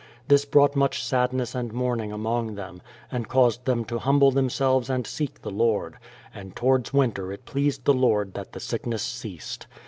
This 0.29 0.45
brought 0.45 0.75
much 0.75 1.03
sadness 1.05 1.53
and 1.53 1.71
mourning 1.71 2.11
among 2.11 2.55
them, 2.55 2.81
and 3.11 3.27
caused 3.29 3.65
them 3.65 3.85
to 3.85 3.99
humble 3.99 4.31
them 4.31 4.49
selves 4.49 4.89
and 4.89 5.05
seek 5.05 5.43
the 5.43 5.51
Lord; 5.51 5.97
and 6.33 6.55
towards 6.55 6.91
winter 6.91 7.31
it 7.31 7.45
pleased 7.45 7.85
the 7.85 7.93
Lord 7.93 8.33
that 8.33 8.53
the 8.53 8.59
sickness 8.59 9.03
ceased. 9.03 9.67